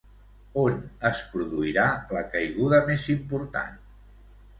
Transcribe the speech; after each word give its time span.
On 0.59 0.77
es 1.09 1.19
produirà 1.33 1.83
la 2.17 2.23
caiguda 2.31 2.79
més 2.87 3.05
important? 3.15 3.77